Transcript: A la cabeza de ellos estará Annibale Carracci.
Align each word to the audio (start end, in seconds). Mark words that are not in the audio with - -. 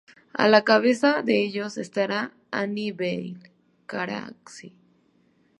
A 0.33 0.47
la 0.49 0.63
cabeza 0.63 1.21
de 1.21 1.41
ellos 1.43 1.77
estará 1.77 2.33
Annibale 2.49 3.35
Carracci. 3.85 4.75